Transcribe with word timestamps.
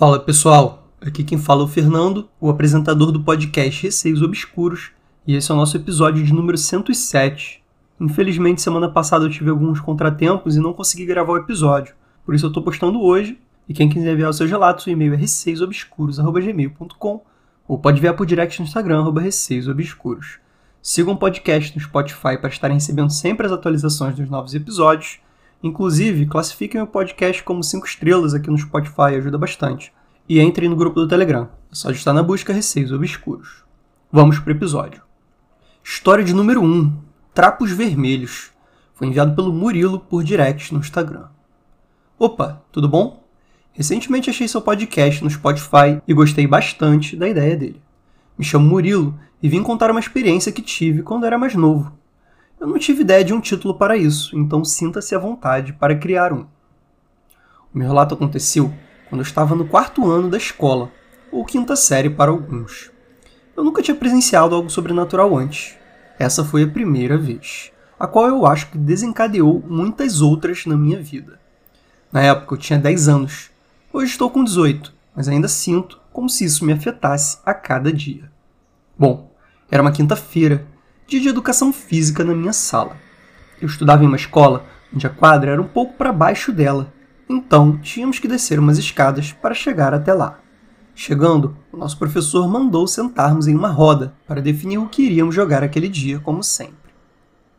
Fala 0.00 0.18
pessoal, 0.18 0.88
aqui 0.98 1.22
quem 1.22 1.36
fala 1.36 1.60
é 1.60 1.64
o 1.64 1.68
Fernando, 1.68 2.26
o 2.40 2.48
apresentador 2.48 3.12
do 3.12 3.22
podcast 3.22 3.82
Receios 3.82 4.22
Obscuros, 4.22 4.92
e 5.26 5.36
esse 5.36 5.50
é 5.50 5.54
o 5.54 5.58
nosso 5.58 5.76
episódio 5.76 6.24
de 6.24 6.32
número 6.32 6.56
107. 6.56 7.62
Infelizmente, 8.00 8.62
semana 8.62 8.88
passada 8.88 9.26
eu 9.26 9.30
tive 9.30 9.50
alguns 9.50 9.78
contratempos 9.78 10.56
e 10.56 10.58
não 10.58 10.72
consegui 10.72 11.04
gravar 11.04 11.34
o 11.34 11.36
episódio, 11.36 11.94
por 12.24 12.34
isso 12.34 12.46
eu 12.46 12.48
estou 12.48 12.62
postando 12.62 13.02
hoje. 13.02 13.38
E 13.68 13.74
quem 13.74 13.90
quiser 13.90 14.14
enviar 14.14 14.30
os 14.30 14.38
seus 14.38 14.48
relatos, 14.48 14.86
o 14.86 14.90
e-mail 14.90 15.12
é 15.12 15.18
receiosobscuros.gmail.com 15.18 17.22
ou 17.68 17.78
pode 17.78 17.98
enviar 17.98 18.16
por 18.16 18.24
direct 18.24 18.58
no 18.58 18.66
Instagram, 18.66 19.00
arroba 19.00 19.20
receiosobscuros. 19.20 20.38
Sigam 20.80 21.12
o 21.12 21.18
podcast 21.18 21.76
no 21.76 21.82
Spotify 21.82 22.38
para 22.40 22.48
estarem 22.48 22.78
recebendo 22.78 23.10
sempre 23.10 23.44
as 23.44 23.52
atualizações 23.52 24.16
dos 24.16 24.30
novos 24.30 24.54
episódios 24.54 25.18
Inclusive, 25.62 26.24
classifiquem 26.24 26.80
o 26.80 26.86
podcast 26.86 27.42
como 27.42 27.62
5 27.62 27.86
estrelas 27.86 28.32
aqui 28.32 28.48
no 28.48 28.56
Spotify, 28.56 29.16
ajuda 29.16 29.36
bastante. 29.36 29.92
E 30.26 30.40
entrem 30.40 30.70
no 30.70 30.76
grupo 30.76 30.98
do 30.98 31.08
Telegram, 31.08 31.50
é 31.70 31.74
só 31.74 31.90
estar 31.90 32.14
na 32.14 32.22
busca 32.22 32.50
Receios 32.50 32.92
Obscuros. 32.92 33.62
Vamos 34.10 34.38
pro 34.38 34.52
episódio. 34.52 35.02
História 35.84 36.24
de 36.24 36.32
número 36.32 36.62
1: 36.62 36.96
Trapos 37.34 37.72
Vermelhos. 37.72 38.50
Foi 38.94 39.06
enviado 39.06 39.34
pelo 39.34 39.52
Murilo 39.52 40.00
por 40.00 40.24
direct 40.24 40.72
no 40.72 40.80
Instagram. 40.80 41.28
Opa, 42.18 42.62
tudo 42.72 42.88
bom? 42.88 43.22
Recentemente 43.72 44.30
achei 44.30 44.48
seu 44.48 44.62
podcast 44.62 45.22
no 45.22 45.28
Spotify 45.28 46.00
e 46.08 46.14
gostei 46.14 46.46
bastante 46.46 47.16
da 47.16 47.28
ideia 47.28 47.54
dele. 47.54 47.82
Me 48.38 48.44
chamo 48.44 48.66
Murilo 48.66 49.18
e 49.42 49.48
vim 49.48 49.62
contar 49.62 49.90
uma 49.90 50.00
experiência 50.00 50.52
que 50.52 50.62
tive 50.62 51.02
quando 51.02 51.26
era 51.26 51.36
mais 51.36 51.54
novo. 51.54 51.99
Eu 52.60 52.66
não 52.66 52.78
tive 52.78 53.00
ideia 53.00 53.24
de 53.24 53.32
um 53.32 53.40
título 53.40 53.74
para 53.74 53.96
isso, 53.96 54.36
então 54.38 54.62
sinta-se 54.62 55.14
à 55.14 55.18
vontade 55.18 55.72
para 55.72 55.96
criar 55.96 56.30
um. 56.30 56.44
O 57.72 57.78
meu 57.78 57.88
relato 57.88 58.14
aconteceu 58.14 58.70
quando 59.08 59.22
eu 59.22 59.26
estava 59.26 59.54
no 59.54 59.66
quarto 59.66 60.10
ano 60.10 60.28
da 60.28 60.36
escola, 60.36 60.92
ou 61.32 61.42
quinta 61.42 61.74
série 61.74 62.10
para 62.10 62.30
alguns. 62.30 62.90
Eu 63.56 63.64
nunca 63.64 63.80
tinha 63.80 63.96
presenciado 63.96 64.54
algo 64.54 64.68
sobrenatural 64.68 65.34
antes. 65.34 65.74
Essa 66.18 66.44
foi 66.44 66.64
a 66.64 66.68
primeira 66.68 67.16
vez, 67.16 67.72
a 67.98 68.06
qual 68.06 68.26
eu 68.26 68.44
acho 68.44 68.70
que 68.70 68.76
desencadeou 68.76 69.64
muitas 69.66 70.20
outras 70.20 70.66
na 70.66 70.76
minha 70.76 71.02
vida. 71.02 71.40
Na 72.12 72.20
época 72.20 72.54
eu 72.54 72.58
tinha 72.58 72.78
10 72.78 73.08
anos, 73.08 73.50
hoje 73.90 74.12
estou 74.12 74.28
com 74.28 74.44
18, 74.44 74.92
mas 75.16 75.28
ainda 75.28 75.48
sinto 75.48 75.98
como 76.12 76.28
se 76.28 76.44
isso 76.44 76.66
me 76.66 76.74
afetasse 76.74 77.38
a 77.46 77.54
cada 77.54 77.90
dia. 77.90 78.30
Bom, 78.98 79.32
era 79.70 79.80
uma 79.80 79.92
quinta-feira 79.92 80.66
dia 81.10 81.20
de 81.20 81.28
educação 81.28 81.72
física 81.72 82.22
na 82.22 82.32
minha 82.32 82.52
sala. 82.52 82.96
Eu 83.60 83.66
estudava 83.66 84.04
em 84.04 84.06
uma 84.06 84.16
escola 84.16 84.64
onde 84.94 85.08
a 85.08 85.10
quadra 85.10 85.50
era 85.50 85.60
um 85.60 85.66
pouco 85.66 85.94
para 85.94 86.12
baixo 86.12 86.52
dela, 86.52 86.92
então 87.28 87.76
tínhamos 87.78 88.20
que 88.20 88.28
descer 88.28 88.60
umas 88.60 88.78
escadas 88.78 89.32
para 89.32 89.52
chegar 89.52 89.92
até 89.92 90.14
lá. 90.14 90.38
Chegando, 90.94 91.56
o 91.72 91.76
nosso 91.76 91.98
professor 91.98 92.46
mandou 92.46 92.86
sentarmos 92.86 93.48
em 93.48 93.56
uma 93.56 93.70
roda 93.70 94.14
para 94.24 94.40
definir 94.40 94.78
o 94.78 94.86
que 94.86 95.02
iríamos 95.02 95.34
jogar 95.34 95.64
aquele 95.64 95.88
dia, 95.88 96.20
como 96.20 96.44
sempre. 96.44 96.76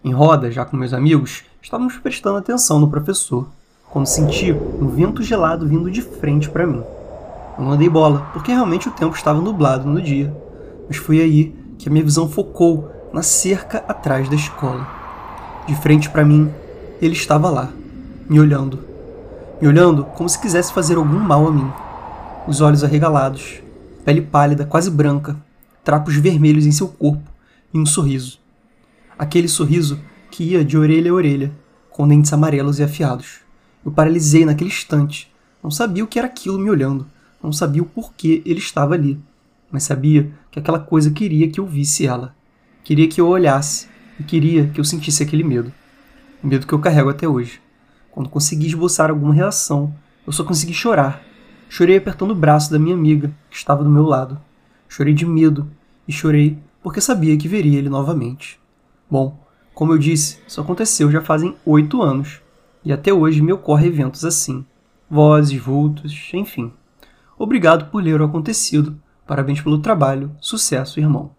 Em 0.01 0.13
roda, 0.13 0.49
já 0.49 0.63
com 0.63 0.77
meus 0.77 0.93
amigos, 0.93 1.43
estávamos 1.61 1.97
prestando 1.97 2.37
atenção 2.37 2.79
no 2.79 2.89
professor, 2.89 3.49
quando 3.89 4.05
senti 4.05 4.53
um 4.53 4.87
vento 4.87 5.21
gelado 5.21 5.67
vindo 5.67 5.91
de 5.91 6.01
frente 6.01 6.49
para 6.49 6.65
mim. 6.65 6.83
Eu 7.57 7.65
não 7.65 7.75
dei 7.75 7.89
bola, 7.89 8.29
porque 8.31 8.53
realmente 8.53 8.87
o 8.87 8.91
tempo 8.91 9.13
estava 9.13 9.41
nublado 9.41 9.89
no 9.89 10.01
dia, 10.01 10.33
mas 10.87 10.95
foi 10.95 11.19
aí 11.19 11.53
que 11.77 11.89
a 11.89 11.91
minha 11.91 12.05
visão 12.05 12.29
focou 12.29 13.00
na 13.13 13.21
cerca 13.21 13.79
atrás 13.87 14.29
da 14.29 14.35
escola. 14.35 14.87
De 15.67 15.75
frente 15.75 16.09
para 16.09 16.25
mim, 16.25 16.51
ele 17.01 17.13
estava 17.13 17.49
lá, 17.49 17.71
me 18.29 18.39
olhando. 18.39 18.79
Me 19.61 19.67
olhando 19.67 20.05
como 20.05 20.29
se 20.29 20.39
quisesse 20.39 20.73
fazer 20.73 20.95
algum 20.95 21.19
mal 21.19 21.47
a 21.47 21.51
mim. 21.51 21.71
Os 22.47 22.61
olhos 22.61 22.83
arregalados, 22.83 23.61
pele 24.03 24.21
pálida, 24.21 24.65
quase 24.65 24.89
branca, 24.89 25.35
trapos 25.83 26.15
vermelhos 26.15 26.65
em 26.65 26.71
seu 26.71 26.87
corpo 26.87 27.29
e 27.73 27.79
um 27.79 27.85
sorriso. 27.85 28.39
Aquele 29.17 29.47
sorriso 29.47 29.99
que 30.31 30.43
ia 30.43 30.63
de 30.63 30.77
orelha 30.77 31.11
a 31.11 31.13
orelha, 31.13 31.51
com 31.89 32.07
dentes 32.07 32.31
amarelos 32.33 32.79
e 32.79 32.83
afiados. 32.83 33.39
Eu 33.85 33.91
paralisei 33.91 34.45
naquele 34.45 34.69
instante. 34.69 35.31
Não 35.61 35.69
sabia 35.69 36.03
o 36.03 36.07
que 36.07 36.17
era 36.17 36.27
aquilo 36.27 36.57
me 36.57 36.69
olhando. 36.69 37.05
Não 37.43 37.51
sabia 37.51 37.81
o 37.81 37.85
porquê 37.85 38.41
ele 38.45 38.59
estava 38.59 38.93
ali. 38.93 39.19
Mas 39.71 39.83
sabia 39.83 40.31
que 40.49 40.59
aquela 40.59 40.79
coisa 40.79 41.11
queria 41.11 41.49
que 41.49 41.59
eu 41.59 41.65
visse 41.65 42.05
ela. 42.05 42.35
Queria 42.83 43.07
que 43.07 43.21
eu 43.21 43.27
olhasse 43.27 43.87
e 44.19 44.23
queria 44.23 44.67
que 44.67 44.79
eu 44.79 44.83
sentisse 44.83 45.21
aquele 45.23 45.43
medo. 45.43 45.71
O 46.43 46.47
medo 46.47 46.65
que 46.65 46.73
eu 46.73 46.79
carrego 46.79 47.09
até 47.09 47.27
hoje. 47.27 47.61
Quando 48.09 48.29
consegui 48.29 48.67
esboçar 48.67 49.09
alguma 49.09 49.33
reação, 49.33 49.93
eu 50.25 50.33
só 50.33 50.43
consegui 50.43 50.73
chorar. 50.73 51.21
Chorei 51.69 51.97
apertando 51.97 52.31
o 52.31 52.35
braço 52.35 52.71
da 52.71 52.79
minha 52.79 52.95
amiga, 52.95 53.31
que 53.49 53.55
estava 53.55 53.83
do 53.83 53.89
meu 53.89 54.03
lado. 54.03 54.39
Chorei 54.89 55.13
de 55.13 55.25
medo 55.25 55.69
e 56.07 56.11
chorei 56.11 56.57
porque 56.83 56.99
sabia 56.99 57.37
que 57.37 57.47
veria 57.47 57.77
ele 57.77 57.89
novamente. 57.89 58.59
Bom, 59.09 59.39
como 59.73 59.93
eu 59.93 59.97
disse, 59.97 60.39
isso 60.47 60.59
aconteceu 60.59 61.09
já 61.09 61.21
fazem 61.21 61.55
oito 61.65 62.01
anos, 62.01 62.41
e 62.83 62.91
até 62.91 63.13
hoje 63.13 63.41
me 63.41 63.53
ocorrem 63.53 63.87
eventos 63.87 64.25
assim. 64.25 64.65
Vozes, 65.09 65.61
vultos, 65.61 66.29
enfim. 66.33 66.73
Obrigado 67.37 67.89
por 67.89 68.03
ler 68.03 68.21
o 68.21 68.25
acontecido. 68.25 68.99
Parabéns 69.25 69.61
pelo 69.61 69.79
trabalho. 69.79 70.31
Sucesso, 70.39 70.99
irmão. 70.99 71.31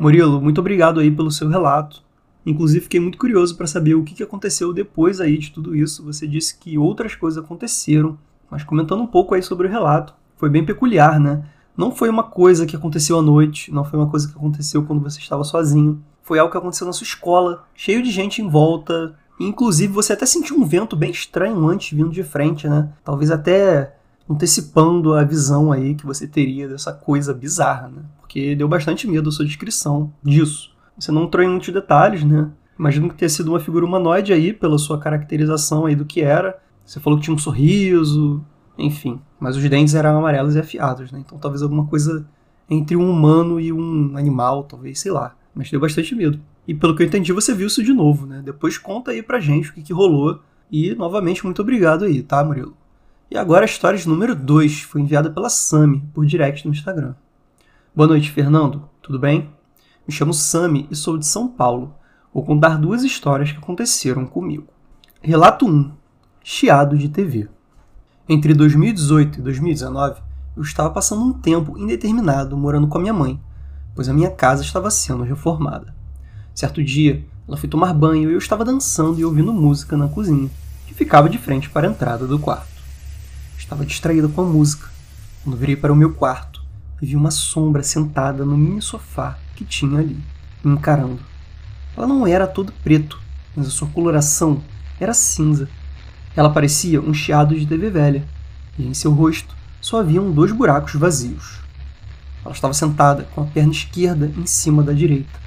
Murilo, 0.00 0.40
muito 0.40 0.62
obrigado 0.62 0.98
aí 0.98 1.10
pelo 1.10 1.30
seu 1.30 1.46
relato. 1.46 2.02
Inclusive, 2.46 2.84
fiquei 2.84 2.98
muito 2.98 3.18
curioso 3.18 3.54
para 3.54 3.66
saber 3.66 3.94
o 3.94 4.02
que 4.02 4.22
aconteceu 4.22 4.72
depois 4.72 5.20
aí 5.20 5.36
de 5.36 5.50
tudo 5.50 5.76
isso. 5.76 6.02
Você 6.04 6.26
disse 6.26 6.58
que 6.58 6.78
outras 6.78 7.14
coisas 7.14 7.44
aconteceram, 7.44 8.18
mas 8.50 8.64
comentando 8.64 9.02
um 9.02 9.06
pouco 9.06 9.34
aí 9.34 9.42
sobre 9.42 9.68
o 9.68 9.70
relato, 9.70 10.14
foi 10.38 10.48
bem 10.48 10.64
peculiar, 10.64 11.20
né? 11.20 11.44
Não 11.76 11.94
foi 11.94 12.08
uma 12.08 12.22
coisa 12.22 12.64
que 12.64 12.74
aconteceu 12.74 13.18
à 13.18 13.22
noite, 13.22 13.70
não 13.70 13.84
foi 13.84 13.98
uma 13.98 14.08
coisa 14.08 14.26
que 14.26 14.34
aconteceu 14.34 14.82
quando 14.84 15.02
você 15.02 15.20
estava 15.20 15.44
sozinho. 15.44 16.02
Foi 16.22 16.38
algo 16.38 16.50
que 16.50 16.56
aconteceu 16.56 16.86
na 16.86 16.94
sua 16.94 17.04
escola, 17.04 17.64
cheio 17.74 18.02
de 18.02 18.10
gente 18.10 18.40
em 18.40 18.48
volta. 18.48 19.14
Inclusive, 19.38 19.92
você 19.92 20.14
até 20.14 20.24
sentiu 20.24 20.56
um 20.56 20.64
vento 20.64 20.96
bem 20.96 21.10
estranho 21.10 21.68
antes 21.68 21.94
vindo 21.94 22.10
de 22.10 22.22
frente, 22.22 22.66
né? 22.66 22.90
Talvez 23.04 23.30
até 23.30 23.96
antecipando 24.30 25.14
a 25.14 25.24
visão 25.24 25.72
aí 25.72 25.96
que 25.96 26.06
você 26.06 26.24
teria 26.24 26.68
dessa 26.68 26.92
coisa 26.92 27.34
bizarra, 27.34 27.88
né? 27.88 28.02
Porque 28.20 28.54
deu 28.54 28.68
bastante 28.68 29.08
medo 29.08 29.28
a 29.28 29.32
sua 29.32 29.44
descrição 29.44 30.12
disso. 30.22 30.70
Você 30.96 31.10
não 31.10 31.24
entrou 31.24 31.44
em 31.44 31.48
muitos 31.48 31.72
detalhes, 31.74 32.22
né? 32.22 32.48
Imagino 32.78 33.08
que 33.08 33.16
tenha 33.16 33.28
sido 33.28 33.48
uma 33.48 33.58
figura 33.58 33.84
humanoide 33.84 34.32
aí, 34.32 34.52
pela 34.52 34.78
sua 34.78 34.98
caracterização 35.00 35.84
aí 35.84 35.96
do 35.96 36.04
que 36.04 36.20
era. 36.20 36.56
Você 36.86 37.00
falou 37.00 37.18
que 37.18 37.24
tinha 37.24 37.34
um 37.34 37.38
sorriso, 37.38 38.40
enfim. 38.78 39.20
Mas 39.40 39.56
os 39.56 39.68
dentes 39.68 39.94
eram 39.94 40.16
amarelos 40.16 40.54
e 40.54 40.60
afiados, 40.60 41.10
né? 41.10 41.18
Então 41.18 41.36
talvez 41.36 41.60
alguma 41.62 41.86
coisa 41.86 42.24
entre 42.68 42.96
um 42.96 43.10
humano 43.10 43.58
e 43.58 43.72
um 43.72 44.16
animal, 44.16 44.62
talvez, 44.62 45.00
sei 45.00 45.10
lá. 45.10 45.34
Mas 45.52 45.70
deu 45.70 45.80
bastante 45.80 46.14
medo. 46.14 46.40
E 46.68 46.74
pelo 46.74 46.94
que 46.94 47.02
eu 47.02 47.06
entendi, 47.06 47.32
você 47.32 47.52
viu 47.52 47.66
isso 47.66 47.82
de 47.82 47.92
novo, 47.92 48.26
né? 48.26 48.42
Depois 48.44 48.78
conta 48.78 49.10
aí 49.10 49.24
pra 49.24 49.40
gente 49.40 49.70
o 49.70 49.74
que, 49.74 49.82
que 49.82 49.92
rolou. 49.92 50.40
E, 50.70 50.94
novamente, 50.94 51.44
muito 51.44 51.60
obrigado 51.60 52.04
aí, 52.04 52.22
tá, 52.22 52.44
Murilo? 52.44 52.76
E 53.30 53.38
agora 53.38 53.64
a 53.64 53.64
história 53.64 53.96
de 53.96 54.08
número 54.08 54.34
2 54.34 54.82
foi 54.82 55.02
enviada 55.02 55.30
pela 55.30 55.48
Sami 55.48 56.00
por 56.12 56.26
direct 56.26 56.66
no 56.66 56.74
Instagram. 56.74 57.14
Boa 57.94 58.08
noite, 58.08 58.28
Fernando. 58.28 58.88
Tudo 59.00 59.20
bem? 59.20 59.50
Me 60.04 60.12
chamo 60.12 60.34
Sami 60.34 60.88
e 60.90 60.96
sou 60.96 61.16
de 61.16 61.24
São 61.24 61.46
Paulo. 61.46 61.94
Vou 62.34 62.44
contar 62.44 62.76
duas 62.76 63.04
histórias 63.04 63.52
que 63.52 63.58
aconteceram 63.58 64.26
comigo. 64.26 64.66
Relato 65.22 65.64
1: 65.64 65.92
Chiado 66.42 66.98
de 66.98 67.08
TV. 67.08 67.48
Entre 68.28 68.52
2018 68.52 69.38
e 69.38 69.42
2019, 69.42 70.20
eu 70.56 70.64
estava 70.64 70.90
passando 70.90 71.22
um 71.22 71.32
tempo 71.32 71.78
indeterminado 71.78 72.56
morando 72.56 72.88
com 72.88 72.98
a 72.98 73.00
minha 73.00 73.14
mãe, 73.14 73.40
pois 73.94 74.08
a 74.08 74.12
minha 74.12 74.32
casa 74.32 74.64
estava 74.64 74.90
sendo 74.90 75.22
reformada. 75.22 75.94
Certo 76.52 76.82
dia, 76.82 77.24
ela 77.46 77.56
foi 77.56 77.68
tomar 77.68 77.94
banho 77.94 78.28
e 78.28 78.32
eu 78.32 78.38
estava 78.38 78.64
dançando 78.64 79.20
e 79.20 79.24
ouvindo 79.24 79.52
música 79.52 79.96
na 79.96 80.08
cozinha, 80.08 80.50
que 80.88 80.94
ficava 80.94 81.30
de 81.30 81.38
frente 81.38 81.70
para 81.70 81.86
a 81.86 81.90
entrada 81.92 82.26
do 82.26 82.36
quarto. 82.36 82.69
Estava 83.60 83.84
distraída 83.84 84.26
com 84.26 84.40
a 84.40 84.44
música. 84.44 84.88
Quando 85.44 85.56
virei 85.56 85.76
para 85.76 85.92
o 85.92 85.96
meu 85.96 86.14
quarto, 86.14 86.62
vi 87.00 87.14
uma 87.14 87.30
sombra 87.30 87.82
sentada 87.82 88.42
no 88.42 88.56
mini 88.56 88.80
sofá 88.80 89.38
que 89.54 89.66
tinha 89.66 90.00
ali, 90.00 90.18
me 90.64 90.72
encarando. 90.72 91.20
Ela 91.94 92.06
não 92.06 92.26
era 92.26 92.46
todo 92.46 92.72
preto, 92.82 93.20
mas 93.54 93.66
a 93.66 93.70
sua 93.70 93.86
coloração 93.88 94.62
era 94.98 95.12
cinza. 95.12 95.68
Ela 96.34 96.48
parecia 96.48 97.02
um 97.02 97.12
chiado 97.12 97.54
de 97.54 97.66
TV 97.66 97.90
velha, 97.90 98.26
e 98.78 98.86
em 98.86 98.94
seu 98.94 99.12
rosto 99.12 99.54
só 99.78 100.00
haviam 100.00 100.32
dois 100.32 100.52
buracos 100.52 100.94
vazios. 100.94 101.60
Ela 102.42 102.54
estava 102.54 102.72
sentada 102.72 103.24
com 103.34 103.42
a 103.42 103.46
perna 103.46 103.72
esquerda 103.72 104.32
em 104.38 104.46
cima 104.46 104.82
da 104.82 104.94
direita, 104.94 105.38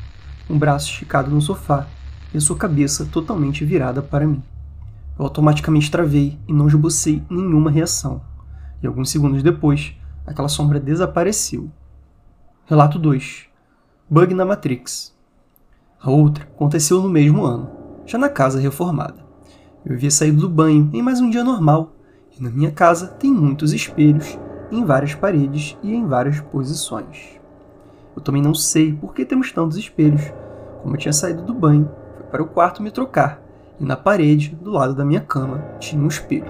um 0.47 0.57
braço 0.57 0.91
esticado 0.91 1.31
no 1.31 1.41
sofá 1.41 1.87
e 2.31 2.37
a 2.37 2.41
sua 2.41 2.55
cabeça 2.55 3.05
totalmente 3.05 3.65
virada 3.65 4.03
para 4.03 4.27
mim. 4.27 4.41
Eu 5.23 5.27
automaticamente 5.27 5.89
travei 5.89 6.37
e 6.45 6.51
não 6.51 6.67
esbocei 6.67 7.23
nenhuma 7.29 7.71
reação. 7.71 8.19
E 8.81 8.87
alguns 8.87 9.09
segundos 9.09 9.41
depois, 9.41 9.95
aquela 10.27 10.49
sombra 10.49 10.81
desapareceu. 10.81 11.71
Relato 12.65 12.99
2. 12.99 13.45
Bug 14.09 14.33
na 14.33 14.43
Matrix. 14.43 15.15
A 16.01 16.11
outra 16.11 16.43
aconteceu 16.43 17.01
no 17.01 17.07
mesmo 17.07 17.45
ano, 17.45 17.71
já 18.05 18.17
na 18.17 18.27
casa 18.27 18.59
reformada. 18.59 19.25
Eu 19.85 19.95
havia 19.95 20.11
saído 20.11 20.41
do 20.41 20.49
banho 20.49 20.89
em 20.91 21.01
mais 21.01 21.21
um 21.21 21.29
dia 21.29 21.43
normal 21.43 21.93
E 22.37 22.43
na 22.43 22.49
minha 22.49 22.71
casa 22.71 23.07
tem 23.07 23.31
muitos 23.31 23.71
espelhos 23.71 24.37
em 24.73 24.83
várias 24.83 25.15
paredes 25.15 25.77
e 25.81 25.93
em 25.93 26.05
várias 26.05 26.41
posições. 26.41 27.39
Eu 28.13 28.21
também 28.21 28.41
não 28.41 28.53
sei 28.53 28.91
por 28.91 29.13
que 29.13 29.23
temos 29.23 29.53
tantos 29.53 29.77
espelhos. 29.77 30.33
Como 30.81 30.93
eu 30.93 30.99
tinha 30.99 31.13
saído 31.13 31.43
do 31.43 31.53
banho, 31.53 31.89
fui 32.17 32.25
para 32.25 32.43
o 32.43 32.47
quarto 32.47 32.83
me 32.83 32.91
trocar 32.91 33.42
e 33.83 33.85
na 33.85 33.97
parede, 33.97 34.57
do 34.61 34.71
lado 34.71 34.95
da 34.95 35.03
minha 35.03 35.19
cama, 35.19 35.61
tinha 35.77 36.01
um 36.01 36.07
espelho. 36.07 36.45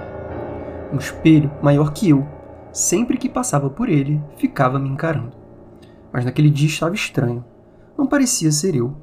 Um 0.93 0.97
espelho 0.97 1.49
maior 1.63 1.91
que 1.91 2.07
eu. 2.07 2.27
Sempre 2.71 3.17
que 3.17 3.27
passava 3.27 3.71
por 3.71 3.89
ele, 3.89 4.21
ficava 4.37 4.77
me 4.77 4.87
encarando. 4.87 5.31
Mas 6.11 6.23
naquele 6.23 6.51
dia 6.51 6.67
estava 6.67 6.93
estranho. 6.93 7.43
Não 7.97 8.05
parecia 8.05 8.51
ser 8.51 8.75
eu. 8.75 8.95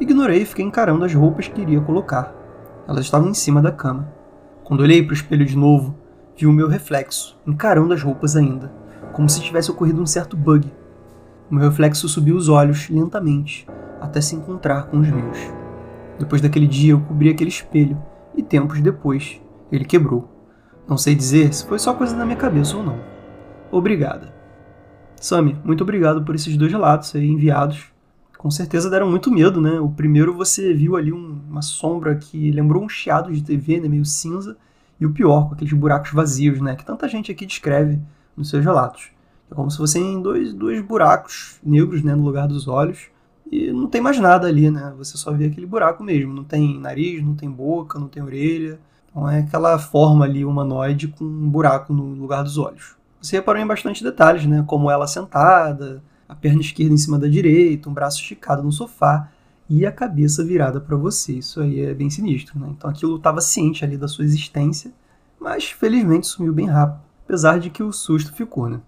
Ignorei 0.00 0.40
e 0.40 0.46
fiquei 0.46 0.64
encarando 0.64 1.04
as 1.04 1.12
roupas 1.12 1.46
que 1.46 1.60
iria 1.60 1.78
colocar. 1.82 2.34
Elas 2.88 3.04
estavam 3.04 3.28
em 3.28 3.34
cima 3.34 3.60
da 3.60 3.70
cama. 3.70 4.10
Quando 4.64 4.80
olhei 4.80 5.02
para 5.02 5.10
o 5.10 5.16
espelho 5.16 5.44
de 5.44 5.54
novo, 5.54 5.94
vi 6.34 6.46
o 6.46 6.52
meu 6.52 6.68
reflexo, 6.68 7.38
encarando 7.46 7.92
as 7.92 8.02
roupas 8.02 8.34
ainda, 8.34 8.72
como 9.12 9.28
se 9.28 9.42
tivesse 9.42 9.70
ocorrido 9.70 10.00
um 10.00 10.06
certo 10.06 10.38
bug. 10.38 10.72
O 11.50 11.54
meu 11.54 11.68
reflexo 11.68 12.08
subiu 12.08 12.34
os 12.34 12.48
olhos 12.48 12.88
lentamente, 12.88 13.66
até 14.00 14.22
se 14.22 14.34
encontrar 14.34 14.86
com 14.86 15.00
os 15.00 15.10
meus. 15.10 15.67
Depois 16.18 16.40
daquele 16.40 16.66
dia, 16.66 16.92
eu 16.92 17.00
cobri 17.00 17.28
aquele 17.28 17.50
espelho, 17.50 18.00
e 18.36 18.42
tempos 18.42 18.80
depois, 18.80 19.40
ele 19.70 19.84
quebrou. 19.84 20.28
Não 20.86 20.96
sei 20.96 21.14
dizer 21.14 21.52
se 21.52 21.66
foi 21.66 21.78
só 21.78 21.94
coisa 21.94 22.16
da 22.16 22.24
minha 22.24 22.36
cabeça 22.36 22.76
ou 22.76 22.82
não. 22.82 22.98
Obrigada. 23.70 24.34
Sami, 25.20 25.56
muito 25.64 25.82
obrigado 25.82 26.24
por 26.24 26.34
esses 26.34 26.56
dois 26.56 26.72
relatos 26.72 27.14
aí 27.14 27.26
enviados 27.26 27.92
com 28.38 28.52
certeza 28.52 28.88
deram 28.88 29.10
muito 29.10 29.32
medo, 29.32 29.60
né? 29.60 29.80
O 29.80 29.90
primeiro 29.90 30.32
você 30.32 30.72
viu 30.72 30.94
ali 30.94 31.12
um, 31.12 31.40
uma 31.50 31.60
sombra 31.60 32.14
que 32.14 32.52
lembrou 32.52 32.82
um 32.84 32.88
chiado 32.88 33.32
de 33.32 33.42
TV, 33.42 33.80
né? 33.80 33.88
Meio 33.88 34.04
cinza. 34.04 34.56
E 35.00 35.04
o 35.04 35.12
pior, 35.12 35.48
com 35.48 35.54
aqueles 35.54 35.72
buracos 35.72 36.12
vazios, 36.12 36.60
né? 36.60 36.76
Que 36.76 36.84
tanta 36.84 37.08
gente 37.08 37.32
aqui 37.32 37.44
descreve 37.44 38.00
nos 38.36 38.48
seus 38.48 38.64
relatos. 38.64 39.10
É 39.50 39.54
como 39.54 39.68
se 39.70 39.76
fossem 39.76 40.22
dois, 40.22 40.54
dois 40.54 40.80
buracos 40.80 41.58
negros, 41.64 42.02
né? 42.04 42.14
No 42.14 42.22
lugar 42.22 42.46
dos 42.46 42.68
olhos. 42.68 43.08
E 43.50 43.72
não 43.72 43.86
tem 43.86 44.00
mais 44.00 44.18
nada 44.18 44.46
ali, 44.46 44.70
né? 44.70 44.92
Você 44.98 45.16
só 45.16 45.32
vê 45.32 45.46
aquele 45.46 45.66
buraco 45.66 46.02
mesmo. 46.04 46.34
Não 46.34 46.44
tem 46.44 46.78
nariz, 46.78 47.24
não 47.24 47.34
tem 47.34 47.50
boca, 47.50 47.98
não 47.98 48.08
tem 48.08 48.22
orelha. 48.22 48.78
Então 49.10 49.28
é 49.28 49.40
aquela 49.40 49.78
forma 49.78 50.24
ali 50.24 50.44
humanoide 50.44 51.08
com 51.08 51.24
um 51.24 51.48
buraco 51.48 51.92
no 51.92 52.14
lugar 52.14 52.42
dos 52.42 52.58
olhos. 52.58 52.96
Você 53.20 53.36
reparou 53.36 53.60
em 53.60 53.66
bastante 53.66 54.04
detalhes, 54.04 54.46
né? 54.46 54.62
Como 54.66 54.90
ela 54.90 55.06
sentada, 55.06 56.02
a 56.28 56.34
perna 56.34 56.60
esquerda 56.60 56.94
em 56.94 56.98
cima 56.98 57.18
da 57.18 57.26
direita, 57.26 57.88
um 57.88 57.94
braço 57.94 58.20
esticado 58.20 58.62
no 58.62 58.70
sofá 58.70 59.30
e 59.68 59.84
a 59.84 59.92
cabeça 59.92 60.44
virada 60.44 60.80
para 60.80 60.96
você. 60.96 61.34
Isso 61.34 61.60
aí 61.60 61.80
é 61.80 61.94
bem 61.94 62.10
sinistro, 62.10 62.58
né? 62.58 62.68
Então 62.70 62.88
aquilo 62.88 63.16
estava 63.16 63.40
ciente 63.40 63.84
ali 63.84 63.96
da 63.96 64.06
sua 64.06 64.24
existência, 64.24 64.92
mas 65.40 65.70
felizmente 65.70 66.26
sumiu 66.26 66.52
bem 66.52 66.66
rápido, 66.66 67.00
apesar 67.24 67.58
de 67.58 67.70
que 67.70 67.82
o 67.82 67.92
susto 67.92 68.32
ficou, 68.32 68.68
né? 68.68 68.80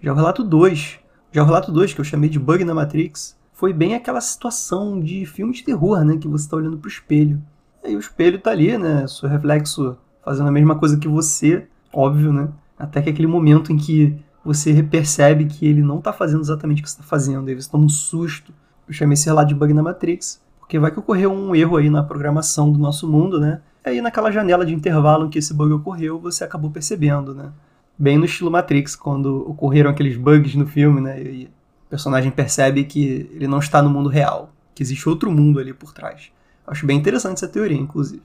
Já 0.00 0.12
o 0.12 0.16
relato 0.16 0.44
2, 0.44 0.98
já 1.32 1.42
o 1.42 1.46
relato 1.46 1.72
2 1.72 1.94
que 1.94 2.00
eu 2.00 2.04
chamei 2.04 2.28
de 2.28 2.38
bug 2.38 2.64
na 2.64 2.74
Matrix, 2.74 3.36
foi 3.56 3.72
bem 3.72 3.94
aquela 3.94 4.20
situação 4.20 5.00
de 5.00 5.24
filme 5.24 5.54
de 5.54 5.64
terror, 5.64 6.04
né, 6.04 6.18
que 6.18 6.28
você 6.28 6.44
está 6.44 6.58
olhando 6.58 6.76
para 6.76 6.86
o 6.86 6.90
espelho. 6.90 7.42
Aí 7.82 7.96
o 7.96 7.98
espelho 7.98 8.38
tá 8.38 8.50
ali, 8.50 8.76
né, 8.76 9.06
seu 9.06 9.28
reflexo 9.28 9.96
fazendo 10.22 10.48
a 10.48 10.52
mesma 10.52 10.76
coisa 10.76 10.98
que 10.98 11.08
você, 11.08 11.66
óbvio, 11.90 12.34
né? 12.34 12.50
Até 12.78 13.00
que 13.00 13.08
aquele 13.08 13.26
momento 13.26 13.72
em 13.72 13.78
que 13.78 14.14
você 14.44 14.82
percebe 14.82 15.46
que 15.46 15.66
ele 15.66 15.80
não 15.80 15.98
está 15.98 16.12
fazendo 16.12 16.42
exatamente 16.42 16.80
o 16.80 16.84
que 16.84 16.90
você 16.90 16.96
está 16.96 17.08
fazendo, 17.08 17.48
aí 17.48 17.54
você 17.54 17.70
toma 17.70 17.86
um 17.86 17.88
susto. 17.88 18.52
Eu 18.86 18.92
chamei 18.92 19.14
esse 19.14 19.24
relato 19.24 19.48
de 19.48 19.54
bug 19.54 19.72
na 19.72 19.82
Matrix, 19.82 20.42
porque 20.60 20.78
vai 20.78 20.90
que 20.90 20.98
ocorreu 20.98 21.32
um 21.32 21.56
erro 21.56 21.78
aí 21.78 21.88
na 21.88 22.02
programação 22.02 22.70
do 22.70 22.78
nosso 22.78 23.08
mundo, 23.08 23.40
né? 23.40 23.62
E 23.86 23.88
aí 23.88 24.02
naquela 24.02 24.30
janela 24.30 24.66
de 24.66 24.74
intervalo 24.74 25.24
em 25.24 25.30
que 25.30 25.38
esse 25.38 25.54
bug 25.54 25.72
ocorreu, 25.72 26.20
você 26.20 26.44
acabou 26.44 26.70
percebendo, 26.70 27.34
né? 27.34 27.50
Bem 27.98 28.18
no 28.18 28.26
estilo 28.26 28.50
Matrix, 28.50 28.94
quando 28.94 29.48
ocorreram 29.48 29.90
aqueles 29.90 30.18
bugs 30.18 30.54
no 30.54 30.66
filme, 30.66 31.00
né? 31.00 31.22
E 31.22 31.48
o 31.86 31.88
personagem 31.88 32.32
percebe 32.32 32.84
que 32.84 33.30
ele 33.32 33.46
não 33.46 33.60
está 33.60 33.80
no 33.80 33.88
mundo 33.88 34.08
real, 34.08 34.52
que 34.74 34.82
existe 34.82 35.08
outro 35.08 35.30
mundo 35.30 35.60
ali 35.60 35.72
por 35.72 35.92
trás. 35.92 36.32
Acho 36.66 36.84
bem 36.84 36.98
interessante 36.98 37.36
essa 37.36 37.48
teoria, 37.48 37.78
inclusive. 37.78 38.22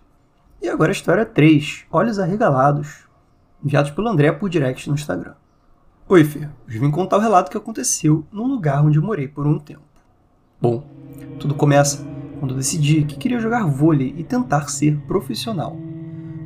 E 0.59 0.67
agora 0.67 0.89
a 0.89 0.93
história 0.93 1.25
3, 1.25 1.85
Olhos 1.91 2.17
Arregalados, 2.17 3.05
enviados 3.63 3.91
pelo 3.91 4.07
André 4.07 4.31
por 4.31 4.49
direct 4.49 4.89
no 4.89 4.95
Instagram. 4.95 5.35
Oi, 6.09 6.23
Fer. 6.23 6.49
Hoje 6.67 6.79
vim 6.79 6.89
contar 6.89 7.17
o 7.17 7.21
relato 7.21 7.51
que 7.51 7.57
aconteceu 7.57 8.25
num 8.31 8.47
lugar 8.47 8.83
onde 8.83 8.97
eu 8.97 9.03
morei 9.03 9.27
por 9.27 9.45
um 9.45 9.59
tempo. 9.59 9.83
Bom, 10.59 10.83
tudo 11.39 11.53
começa 11.53 12.03
quando 12.39 12.55
decidi 12.55 13.03
que 13.03 13.17
queria 13.17 13.39
jogar 13.39 13.67
vôlei 13.67 14.15
e 14.17 14.23
tentar 14.23 14.69
ser 14.69 14.97
profissional. 15.01 15.77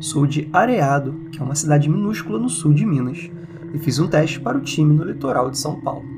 Sou 0.01 0.27
de 0.27 0.49
Areado, 0.51 1.29
que 1.31 1.39
é 1.39 1.43
uma 1.43 1.55
cidade 1.55 1.89
minúscula 1.89 2.37
no 2.37 2.49
sul 2.49 2.73
de 2.73 2.85
Minas, 2.85 3.31
e 3.73 3.79
fiz 3.79 3.99
um 3.99 4.07
teste 4.09 4.39
para 4.39 4.57
o 4.57 4.61
time 4.61 4.93
no 4.93 5.05
litoral 5.05 5.49
de 5.49 5.57
São 5.57 5.79
Paulo. 5.79 6.14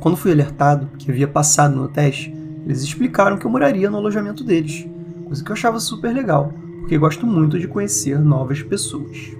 Quando 0.00 0.16
fui 0.16 0.30
alertado 0.30 0.88
que 0.96 1.10
havia 1.10 1.26
passado 1.26 1.74
no 1.74 1.88
teste, 1.88 2.34
eles 2.64 2.82
explicaram 2.82 3.36
que 3.36 3.44
eu 3.44 3.50
moraria 3.50 3.90
no 3.90 3.96
alojamento 3.96 4.44
deles, 4.44 4.86
coisa 5.24 5.42
que 5.42 5.50
eu 5.50 5.54
achava 5.54 5.80
super 5.80 6.14
legal, 6.14 6.52
porque 6.80 6.96
gosto 6.96 7.26
muito 7.26 7.58
de 7.58 7.66
conhecer 7.66 8.18
novas 8.18 8.62
pessoas. 8.62 9.32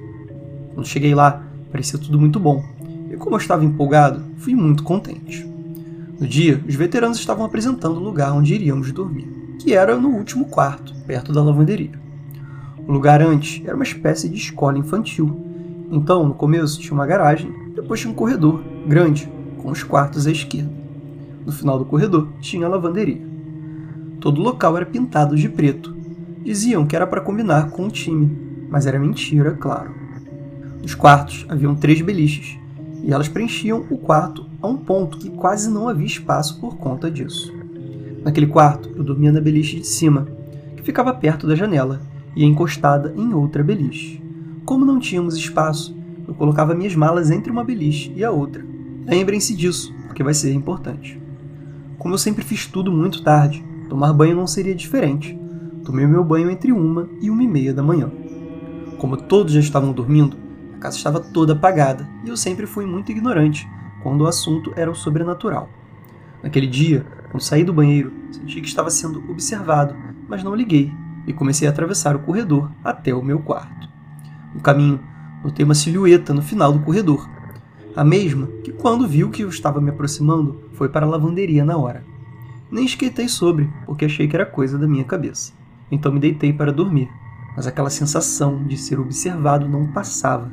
Quando 0.75 0.87
cheguei 0.87 1.15
lá, 1.15 1.43
parecia 1.71 1.99
tudo 1.99 2.19
muito 2.19 2.41
bom, 2.41 2.65
e 3.11 3.17
como 3.17 3.37
eu 3.37 3.39
estava 3.39 3.65
empolgado, 3.65 4.23
fui 4.39 4.55
muito 4.55 4.83
contente. 4.83 5.47
No 6.19 6.27
dia, 6.27 6.61
os 6.67 6.75
veteranos 6.75 7.19
estavam 7.19 7.45
apresentando 7.45 7.97
o 7.97 8.03
lugar 8.03 8.33
onde 8.33 8.55
iríamos 8.55 8.91
dormir, 8.91 9.29
que 9.61 9.75
era 9.75 9.97
no 9.97 10.09
último 10.09 10.47
quarto, 10.47 10.93
perto 11.07 11.33
da 11.33 11.43
lavanderia. 11.43 11.93
O 12.87 12.93
lugar 12.93 13.23
antes 13.23 13.63
era 13.65 13.77
uma 13.77 13.85
espécie 13.85 14.29
de 14.29 14.37
escola 14.37 14.79
infantil. 14.79 15.45
Então, 15.91 16.27
no 16.27 16.35
começo 16.35 16.81
tinha 16.81 16.95
uma 16.95 17.07
garagem, 17.07 17.53
depois 17.75 18.01
tinha 18.01 18.13
um 18.13 18.17
corredor, 18.17 18.63
grande, 18.87 19.31
com 19.59 19.71
os 19.71 19.83
quartos 19.83 20.27
à 20.27 20.31
esquerda. 20.31 20.71
No 21.45 21.53
final 21.53 21.79
do 21.79 21.85
corredor 21.85 22.29
tinha 22.41 22.67
a 22.67 22.69
lavanderia. 22.71 23.27
Todo 24.21 24.41
o 24.41 24.45
local 24.45 24.77
era 24.77 24.87
pintado 24.87 25.37
de 25.37 25.49
preto. 25.49 25.95
Diziam 26.43 26.87
que 26.87 26.97
era 26.97 27.07
para 27.07 27.21
combinar 27.21 27.71
com 27.71 27.87
o 27.87 27.91
time, 27.91 28.67
mas 28.71 28.87
era 28.87 28.99
mentira, 28.99 29.53
claro. 29.53 29.91
Nos 30.83 30.95
quartos 30.95 31.47
haviam 31.49 31.75
três 31.75 32.01
beliches, 32.01 32.59
e 33.03 33.13
elas 33.13 33.29
preenchiam 33.29 33.85
o 33.91 33.99
quarto 33.99 34.47
a 34.61 34.67
um 34.67 34.77
ponto 34.77 35.19
que 35.19 35.31
quase 35.31 35.71
não 35.71 35.89
havia 35.89 36.07
espaço 36.07 36.61
por 36.61 36.77
conta 36.77 37.11
disso. 37.11 37.53
Naquele 38.25 38.47
quarto, 38.47 38.91
eu 38.97 39.05
dormia 39.05 39.33
na 39.33 39.41
beliche 39.41 39.81
de 39.81 39.87
cima, 39.87 40.27
que 40.77 40.83
ficava 40.83 41.15
perto 41.15 41.47
da 41.47 41.55
janela 41.55 42.01
e 42.35 42.45
encostada 42.45 43.15
em 43.17 43.33
outra 43.33 43.63
beliche. 43.63 44.23
Como 44.65 44.85
não 44.85 44.99
tínhamos 44.99 45.37
espaço, 45.37 45.97
eu 46.27 46.35
colocava 46.35 46.75
minhas 46.75 46.95
malas 46.95 47.31
entre 47.31 47.51
uma 47.51 47.65
beliche 47.65 48.13
e 48.15 48.23
a 48.23 48.31
outra. 48.31 48.68
Lembrem-se 49.09 49.57
disso, 49.57 49.95
porque 50.07 50.23
vai 50.23 50.35
ser 50.35 50.53
importante. 50.53 51.19
Como 51.99 52.13
eu 52.13 52.19
sempre 52.19 52.45
fiz 52.45 52.67
tudo 52.67 52.93
muito 52.93 53.23
tarde, 53.23 53.65
tomar 53.89 54.13
banho 54.13 54.37
não 54.37 54.47
seria 54.47 54.75
diferente. 54.75 55.35
Tomei 55.83 56.07
meu 56.07 56.23
banho 56.23 56.51
entre 56.51 56.73
uma 56.73 57.09
e 57.19 57.31
uma 57.31 57.43
e 57.43 57.49
meia 57.49 57.73
da 57.73 57.83
manhã. 57.83 58.13
Como 58.99 59.17
todos 59.17 59.55
já 59.55 59.61
estavam 59.61 59.95
dormindo, 59.95 60.37
a 60.75 60.79
casa 60.79 60.99
estava 60.99 61.21
toda 61.21 61.55
apagada 61.55 62.07
e 62.23 62.29
eu 62.29 62.37
sempre 62.37 62.67
fui 62.67 62.85
muito 62.85 63.11
ignorante 63.11 63.67
quando 64.03 64.21
o 64.21 64.27
assunto 64.27 64.75
era 64.77 64.91
o 64.91 64.95
sobrenatural. 64.95 65.71
Naquele 66.43 66.67
dia, 66.67 67.07
quando 67.31 67.43
saí 67.43 67.65
do 67.65 67.73
banheiro, 67.73 68.13
senti 68.31 68.61
que 68.61 68.69
estava 68.69 68.91
sendo 68.91 69.25
observado, 69.31 69.97
mas 70.29 70.45
não 70.45 70.55
liguei 70.55 70.93
e 71.27 71.33
comecei 71.33 71.67
a 71.67 71.71
atravessar 71.71 72.15
o 72.15 72.21
corredor 72.21 72.71
até 72.85 73.15
o 73.15 73.23
meu 73.23 73.39
quarto. 73.39 73.89
No 74.55 74.61
caminho, 74.61 75.01
notei 75.43 75.65
uma 75.65 75.75
silhueta 75.75 76.35
no 76.35 76.43
final 76.43 76.75
do 76.75 76.81
corredor, 76.81 77.27
a 77.99 78.05
mesma 78.05 78.47
que, 78.63 78.71
quando 78.71 79.09
viu 79.09 79.29
que 79.29 79.43
eu 79.43 79.49
estava 79.49 79.81
me 79.81 79.91
aproximando, 79.91 80.61
foi 80.75 80.89
para 80.89 81.05
a 81.05 81.09
lavanderia 81.09 81.65
na 81.65 81.77
hora. 81.77 82.05
Nem 82.71 82.85
esquentei 82.85 83.27
sobre, 83.27 83.69
porque 83.85 84.05
achei 84.05 84.29
que 84.29 84.37
era 84.37 84.47
coisa 84.47 84.79
da 84.79 84.87
minha 84.87 85.03
cabeça. 85.03 85.53
Então 85.91 86.13
me 86.13 86.21
deitei 86.21 86.53
para 86.53 86.73
dormir, 86.73 87.11
mas 87.57 87.67
aquela 87.67 87.91
sensação 87.91 88.63
de 88.65 88.77
ser 88.77 89.01
observado 89.01 89.69
não 89.69 89.89
passava 89.89 90.49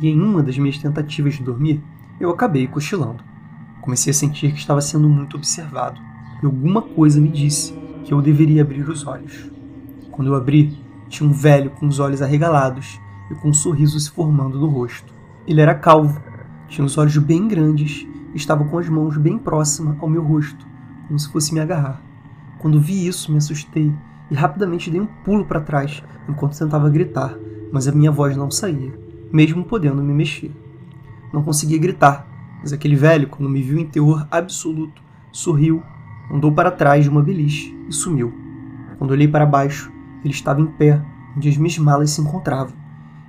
e 0.00 0.08
em 0.08 0.20
uma 0.20 0.42
das 0.42 0.58
minhas 0.58 0.78
tentativas 0.78 1.34
de 1.34 1.44
dormir, 1.44 1.80
eu 2.18 2.30
acabei 2.30 2.66
cochilando. 2.66 3.22
Comecei 3.82 4.10
a 4.10 4.14
sentir 4.14 4.50
que 4.50 4.58
estava 4.58 4.80
sendo 4.80 5.08
muito 5.08 5.36
observado 5.36 6.00
e 6.42 6.46
alguma 6.46 6.82
coisa 6.82 7.20
me 7.20 7.28
disse 7.28 7.72
que 8.02 8.12
eu 8.12 8.20
deveria 8.20 8.62
abrir 8.62 8.88
os 8.88 9.06
olhos. 9.06 9.48
Quando 10.10 10.28
eu 10.28 10.34
abri, 10.34 10.76
tinha 11.08 11.28
um 11.28 11.32
velho 11.32 11.70
com 11.70 11.86
os 11.86 12.00
olhos 12.00 12.20
arregalados 12.20 13.00
e 13.30 13.34
com 13.36 13.50
um 13.50 13.54
sorriso 13.54 14.00
se 14.00 14.10
formando 14.10 14.58
no 14.58 14.66
rosto. 14.66 15.14
Ele 15.46 15.60
era 15.60 15.74
calvo, 15.74 16.20
tinha 16.70 16.84
os 16.84 16.96
olhos 16.96 17.18
bem 17.18 17.46
grandes 17.46 18.06
e 18.32 18.36
estava 18.36 18.64
com 18.64 18.78
as 18.78 18.88
mãos 18.88 19.18
bem 19.18 19.36
próximas 19.36 19.98
ao 20.00 20.08
meu 20.08 20.22
rosto, 20.22 20.66
como 21.06 21.18
se 21.18 21.30
fosse 21.30 21.52
me 21.52 21.60
agarrar. 21.60 22.00
Quando 22.58 22.80
vi 22.80 23.06
isso, 23.06 23.30
me 23.30 23.36
assustei 23.36 23.92
e 24.30 24.34
rapidamente 24.34 24.90
dei 24.90 25.00
um 25.00 25.06
pulo 25.06 25.44
para 25.44 25.60
trás 25.60 26.02
enquanto 26.26 26.58
tentava 26.58 26.88
gritar, 26.88 27.36
mas 27.70 27.86
a 27.86 27.92
minha 27.92 28.10
voz 28.10 28.34
não 28.34 28.50
saía 28.50 29.10
mesmo 29.32 29.64
podendo 29.64 30.02
me 30.02 30.12
mexer. 30.12 30.50
Não 31.32 31.42
conseguia 31.42 31.78
gritar, 31.78 32.26
mas 32.60 32.72
aquele 32.72 32.96
velho, 32.96 33.28
quando 33.28 33.48
me 33.48 33.62
viu 33.62 33.78
em 33.78 33.86
terror 33.86 34.26
absoluto, 34.30 35.00
sorriu, 35.30 35.82
andou 36.30 36.52
para 36.52 36.70
trás 36.70 37.04
de 37.04 37.10
uma 37.10 37.22
beliche 37.22 37.76
e 37.88 37.92
sumiu. 37.92 38.32
Quando 38.98 39.12
olhei 39.12 39.28
para 39.28 39.46
baixo, 39.46 39.90
ele 40.24 40.34
estava 40.34 40.60
em 40.60 40.66
pé, 40.66 41.00
onde 41.36 41.48
as 41.48 41.56
minhas 41.56 41.78
malas 41.78 42.10
se 42.10 42.20
encontravam. 42.20 42.78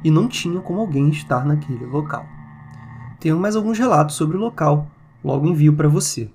e 0.04 0.10
não 0.10 0.28
tinha 0.28 0.60
como 0.60 0.80
alguém 0.80 1.10
estar 1.10 1.46
naquele 1.46 1.86
local. 1.86 2.26
Tenho 3.22 3.40
mais 3.40 3.56
alguns 3.56 3.78
relatos 3.78 4.16
sobre 4.16 4.36
o 4.36 4.40
local, 4.40 4.90
logo 5.24 5.46
envio 5.46 5.76
para 5.76 5.88
você. 5.88 6.28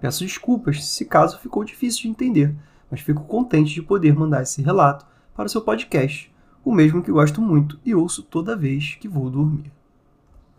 Peço 0.00 0.24
desculpas 0.24 0.82
se 0.86 1.04
caso 1.04 1.38
ficou 1.38 1.62
difícil 1.62 2.04
de 2.04 2.08
entender, 2.08 2.56
mas 2.90 3.02
fico 3.02 3.24
contente 3.24 3.74
de 3.74 3.82
poder 3.82 4.14
mandar 4.14 4.40
esse 4.40 4.62
relato 4.62 5.04
para 5.36 5.44
o 5.44 5.50
seu 5.50 5.60
podcast, 5.60 6.34
o 6.64 6.72
mesmo 6.72 7.02
que 7.02 7.12
gosto 7.12 7.42
muito 7.42 7.78
e 7.84 7.94
ouço 7.94 8.22
toda 8.22 8.56
vez 8.56 8.96
que 8.98 9.06
vou 9.06 9.28
dormir. 9.28 9.70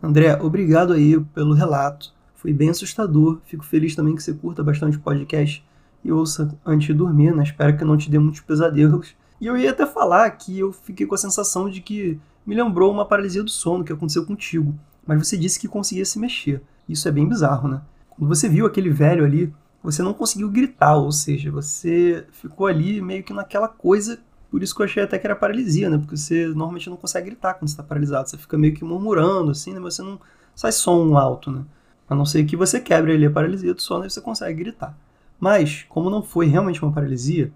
André, 0.00 0.40
obrigado 0.40 0.92
aí 0.92 1.18
pelo 1.34 1.52
relato. 1.52 2.14
Foi 2.36 2.52
bem 2.52 2.70
assustador. 2.70 3.40
Fico 3.44 3.64
feliz 3.64 3.96
também 3.96 4.14
que 4.14 4.22
você 4.22 4.32
curta 4.32 4.62
bastante 4.62 4.98
o 4.98 5.00
podcast 5.00 5.66
e 6.04 6.12
ouça 6.12 6.56
antes 6.64 6.86
de 6.86 6.94
dormir, 6.94 7.34
né? 7.34 7.42
Espero 7.42 7.76
que 7.76 7.84
não 7.84 7.96
te 7.96 8.08
dê 8.08 8.20
muitos 8.20 8.40
pesadelos. 8.40 9.16
E 9.40 9.48
eu 9.48 9.56
ia 9.56 9.70
até 9.70 9.84
falar 9.84 10.30
que 10.30 10.60
eu 10.60 10.72
fiquei 10.72 11.08
com 11.08 11.16
a 11.16 11.18
sensação 11.18 11.68
de 11.68 11.80
que 11.80 12.20
me 12.46 12.54
lembrou 12.54 12.92
uma 12.92 13.04
paralisia 13.04 13.42
do 13.42 13.50
sono 13.50 13.82
que 13.82 13.92
aconteceu 13.92 14.24
contigo. 14.24 14.72
Mas 15.06 15.26
você 15.26 15.36
disse 15.36 15.58
que 15.58 15.68
conseguia 15.68 16.04
se 16.04 16.18
mexer. 16.18 16.62
Isso 16.88 17.08
é 17.08 17.12
bem 17.12 17.28
bizarro, 17.28 17.68
né? 17.68 17.80
Quando 18.10 18.28
você 18.28 18.48
viu 18.48 18.66
aquele 18.66 18.90
velho 18.90 19.24
ali, 19.24 19.52
você 19.82 20.02
não 20.02 20.14
conseguiu 20.14 20.48
gritar, 20.48 20.96
ou 20.96 21.10
seja, 21.10 21.50
você 21.50 22.24
ficou 22.30 22.66
ali 22.66 23.00
meio 23.00 23.24
que 23.24 23.32
naquela 23.32 23.68
coisa. 23.68 24.18
Por 24.50 24.62
isso 24.62 24.74
que 24.74 24.82
eu 24.82 24.84
achei 24.84 25.02
até 25.02 25.18
que 25.18 25.26
era 25.26 25.34
paralisia, 25.34 25.90
né? 25.90 25.98
Porque 25.98 26.16
você 26.16 26.46
normalmente 26.48 26.88
não 26.88 26.96
consegue 26.96 27.30
gritar 27.30 27.54
quando 27.54 27.68
está 27.68 27.82
paralisado. 27.82 28.28
Você 28.28 28.36
fica 28.36 28.56
meio 28.56 28.74
que 28.74 28.84
murmurando, 28.84 29.50
assim, 29.50 29.72
né? 29.72 29.80
Mas 29.80 29.94
você 29.94 30.02
não 30.02 30.20
sai 30.54 30.72
som 30.72 31.16
alto, 31.16 31.50
né? 31.50 31.64
A 32.08 32.14
não 32.14 32.26
ser 32.26 32.44
que 32.44 32.56
você 32.56 32.78
quebre 32.78 33.12
ali 33.12 33.26
a 33.26 33.30
paralisia 33.30 33.74
do 33.74 33.80
sono 33.80 34.04
e 34.04 34.10
você 34.10 34.20
consegue 34.20 34.62
gritar. 34.62 34.96
Mas, 35.40 35.84
como 35.88 36.10
não 36.10 36.22
foi 36.22 36.46
realmente 36.46 36.82
uma 36.84 36.92
paralisia, 36.92 37.50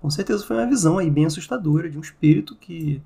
com 0.00 0.10
certeza 0.10 0.44
foi 0.44 0.56
uma 0.56 0.66
visão 0.66 0.98
aí 0.98 1.10
bem 1.10 1.24
assustadora 1.24 1.88
de 1.88 1.96
um 1.96 2.00
espírito 2.00 2.54
que 2.54 3.00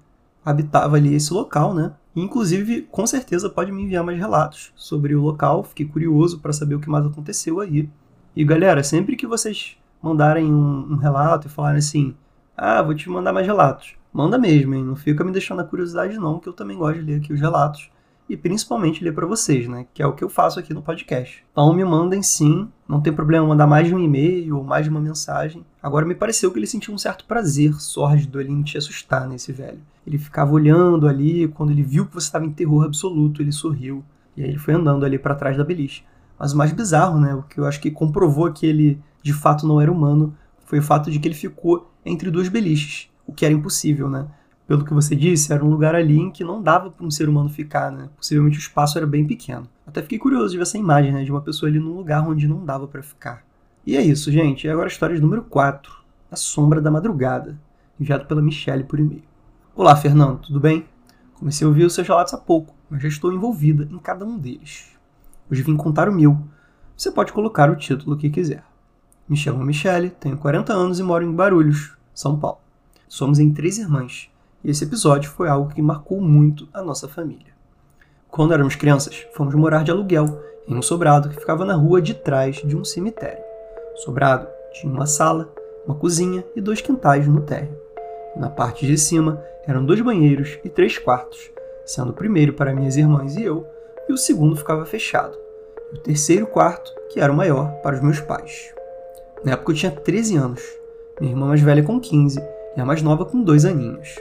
habitava 0.47 0.95
ali 0.95 1.13
esse 1.13 1.35
local, 1.35 1.75
né? 1.75 1.93
Inclusive, 2.15 2.83
com 2.83 3.05
certeza 3.05 3.51
pode 3.51 3.73
me 3.73 3.83
enviar 3.83 4.05
mais 4.05 4.17
relatos 4.17 4.73
sobre 4.77 5.17
o 5.17 5.21
local. 5.21 5.65
Fiquei 5.65 5.85
curioso 5.85 6.39
para 6.39 6.53
saber 6.53 6.77
o 6.77 6.81
que 6.81 6.89
mais 6.89 7.05
aconteceu 7.05 7.59
aí. 7.59 7.91
E 8.35 8.45
galera, 8.45 8.85
sempre 8.85 9.17
que 9.17 9.27
vocês 9.27 9.77
mandarem 10.01 10.47
um, 10.47 10.93
um, 10.93 10.97
relato 10.97 11.49
e 11.49 11.51
falarem 11.51 11.79
assim, 11.79 12.15
ah, 12.57 12.81
vou 12.81 12.95
te 12.95 13.11
mandar 13.11 13.33
mais 13.33 13.47
relatos, 13.47 13.97
manda 14.13 14.39
mesmo, 14.39 14.75
hein? 14.75 14.85
Não 14.85 14.95
fica 14.95 15.25
me 15.25 15.33
deixando 15.33 15.61
a 15.61 15.65
curiosidade 15.65 16.17
não, 16.17 16.39
que 16.39 16.49
eu 16.49 16.53
também 16.53 16.79
gosto 16.79 17.01
de 17.01 17.07
ler 17.07 17.17
aqui 17.17 17.33
os 17.33 17.41
relatos 17.41 17.91
e 18.29 18.37
principalmente 18.37 19.05
ler 19.05 19.13
para 19.13 19.27
vocês, 19.27 19.69
né? 19.69 19.87
Que 19.95 20.03
é 20.03 20.07
o 20.07 20.13
que 20.13 20.25
eu 20.25 20.29
faço 20.29 20.59
aqui 20.59 20.75
no 20.75 20.83
podcast. 20.83 21.45
Então 21.53 21.73
me 21.73 21.85
mandem 21.85 22.23
sim, 22.23 22.69
não 22.89 23.01
tem 23.01 23.13
problema 23.13 23.47
mandar 23.47 23.67
mais 23.67 23.87
de 23.87 23.95
um 23.95 23.99
e-mail 23.99 24.57
ou 24.57 24.65
mais 24.65 24.85
de 24.85 24.91
uma 24.91 25.01
mensagem. 25.01 25.65
Agora 25.83 26.05
me 26.05 26.15
pareceu 26.15 26.51
que 26.51 26.59
ele 26.59 26.67
sentiu 26.67 26.93
um 26.93 26.99
certo 26.99 27.25
prazer 27.25 27.75
sórdido 27.75 28.39
ali 28.39 28.51
em 28.51 28.63
te 28.63 28.77
assustar 28.77 29.29
nesse 29.29 29.53
velho. 29.53 29.81
Ele 30.07 30.19
ficava 30.19 30.53
olhando 30.53 31.07
ali, 31.07 31.49
quando 31.49 31.71
ele 31.71 31.83
viu 31.83 32.07
que 32.07 32.15
você 32.15 32.27
estava 32.27 32.45
em 32.45 32.53
terror 32.53 32.85
absoluto, 32.85 33.43
ele 33.43 33.53
sorriu. 33.53 34.05
E 34.37 34.43
aí 34.43 34.49
ele 34.51 34.59
foi 34.59 34.75
andando 34.75 35.05
ali 35.05 35.19
para 35.19 35.35
trás 35.35 35.57
da 35.57 35.65
beliche. 35.65 36.05
Mas 36.39 36.53
o 36.53 36.57
mais 36.57 36.73
bizarro, 36.73 37.19
né, 37.19 37.35
o 37.35 37.43
que 37.43 37.59
eu 37.59 37.65
acho 37.65 37.81
que 37.81 37.91
comprovou 37.91 38.53
que 38.53 38.67
ele 38.67 39.01
de 39.23 39.33
fato 39.33 39.67
não 39.67 39.81
era 39.81 39.91
humano, 39.91 40.35
foi 40.67 40.79
o 40.79 40.83
fato 40.83 41.11
de 41.11 41.19
que 41.19 41.27
ele 41.27 41.35
ficou 41.35 41.91
entre 42.05 42.31
duas 42.31 42.49
beliches, 42.49 43.11
o 43.27 43.33
que 43.33 43.45
era 43.45 43.55
impossível, 43.55 44.09
né? 44.09 44.27
Pelo 44.67 44.85
que 44.85 44.93
você 44.93 45.15
disse, 45.15 45.53
era 45.53 45.65
um 45.65 45.69
lugar 45.69 45.95
ali 45.95 46.19
em 46.19 46.31
que 46.31 46.43
não 46.43 46.61
dava 46.61 46.91
para 46.91 47.07
um 47.07 47.11
ser 47.11 47.29
humano 47.29 47.49
ficar, 47.49 47.93
né? 47.93 48.09
Possivelmente 48.17 48.59
o 48.59 48.61
espaço 48.61 48.99
era 48.99 49.07
bem 49.07 49.25
pequeno. 49.25 49.69
Até 49.87 50.03
fiquei 50.03 50.19
curioso 50.19 50.51
de 50.51 50.57
ver 50.57 50.63
essa 50.63 50.77
imagem, 50.77 51.13
né, 51.13 51.23
de 51.23 51.31
uma 51.31 51.41
pessoa 51.41 51.71
ali 51.71 51.79
num 51.79 51.95
lugar 51.95 52.27
onde 52.27 52.49
não 52.49 52.65
dava 52.65 52.89
para 52.89 53.03
ficar. 53.03 53.45
E 53.87 53.97
é 53.97 54.03
isso, 54.03 54.33
gente. 54.33 54.67
E 54.67 54.71
agora 54.71 54.89
a 54.89 54.91
história 54.91 55.15
de 55.15 55.23
número 55.23 55.45
4, 55.45 55.93
A 56.33 56.35
Sombra 56.35 56.81
da 56.81 56.91
Madrugada, 56.91 57.57
enviado 57.99 58.27
pela 58.27 58.43
Michelle 58.43 58.83
por 58.83 58.99
e-mail. 58.99 59.23
Olá, 59.77 59.95
Fernando, 59.95 60.41
tudo 60.41 60.59
bem? 60.59 60.85
Comecei 61.35 61.65
a 61.65 61.69
ouvir 61.69 61.85
os 61.85 61.95
seus 61.95 62.09
relatos 62.09 62.35
há 62.35 62.39
pouco, 62.39 62.75
mas 62.91 63.01
já 63.01 63.09
estou 63.09 63.33
envolvida 63.33 63.87
em 63.89 63.99
cada 63.99 64.25
um 64.25 64.37
deles. 64.37 64.97
Hoje 65.49 65.63
vim 65.63 65.77
contar 65.77 66.09
o 66.09 66.13
meu. 66.13 66.37
Você 66.97 67.13
pode 67.13 67.33
colocar 67.33 67.71
o 67.71 67.77
título 67.77 68.17
que 68.17 68.29
quiser. 68.29 68.65
Me 69.29 69.37
chamo 69.37 69.65
Michele, 69.65 70.11
tenho 70.11 70.37
40 70.37 70.73
anos 70.73 70.99
e 70.99 71.05
moro 71.05 71.25
em 71.25 71.33
Barulhos, 71.33 71.97
São 72.13 72.37
Paulo. 72.37 72.59
Somos 73.07 73.39
em 73.39 73.53
três 73.53 73.79
irmãs, 73.79 74.29
e 74.65 74.71
esse 74.71 74.85
episódio 74.85 75.31
foi 75.31 75.49
algo 75.49 75.73
que 75.73 75.83
marcou 75.83 76.21
muito 76.21 76.69
a 76.73 76.83
nossa 76.83 77.09
família. 77.09 77.55
Quando 78.29 78.53
éramos 78.53 78.77
crianças, 78.77 79.27
fomos 79.33 79.55
morar 79.55 79.85
de 79.85 79.91
aluguel 79.91 80.43
em 80.69 80.75
um 80.75 80.83
sobrado 80.83 81.29
que 81.29 81.41
ficava 81.41 81.65
na 81.65 81.75
rua 81.75 82.03
de 82.03 82.15
trás 82.15 82.57
de 82.57 82.77
um 82.77 82.85
cemitério. 82.85 83.43
O 83.95 83.99
sobrado 83.99 84.47
tinha 84.73 84.93
uma 84.93 85.07
sala, 85.07 85.53
uma 85.87 85.95
cozinha 85.95 86.45
e 86.55 86.61
dois 86.61 86.81
quintais 86.81 87.27
no 87.27 87.41
térreo. 87.41 87.77
Na 88.37 88.51
parte 88.51 88.87
de 88.87 88.99
cima 88.99 89.43
eram 89.67 89.85
dois 89.85 90.01
banheiros 90.01 90.59
e 90.65 90.69
três 90.69 90.99
quartos, 90.99 91.51
sendo 91.85 92.11
o 92.11 92.15
primeiro 92.15 92.53
para 92.53 92.75
minhas 92.75 92.97
irmãs 92.97 93.37
e 93.37 93.45
eu 93.45 93.67
e 94.09 94.13
o 94.13 94.17
segundo 94.17 94.57
ficava 94.57 94.85
fechado. 94.85 95.37
E 95.93 95.97
o 95.97 96.01
terceiro 96.01 96.47
quarto, 96.47 96.93
que 97.11 97.21
era 97.21 97.33
o 97.33 97.37
maior, 97.37 97.71
para 97.83 97.97
os 97.97 98.03
meus 98.03 98.21
pais. 98.21 98.75
Na 99.45 99.53
época 99.53 99.73
eu 99.73 99.77
tinha 99.77 99.93
13 99.93 100.37
anos, 100.37 100.63
minha 101.21 101.33
irmã 101.33 101.47
mais 101.47 101.61
velha 101.61 101.83
com 101.83 102.01
15 102.01 102.39
e 102.77 102.81
a 102.81 102.85
mais 102.85 103.03
nova 103.03 103.25
com 103.25 103.43
dois 103.43 103.65
aninhos. 103.65 104.17